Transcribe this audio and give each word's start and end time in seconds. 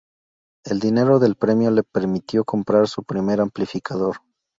El 0.65 0.79
dinero 0.79 1.19
del 1.19 1.35
premio 1.35 1.69
le 1.69 1.83
permitió 1.83 2.43
comprar 2.43 2.87
su 2.87 3.03
primer 3.03 3.39
amplificador. 3.39 4.17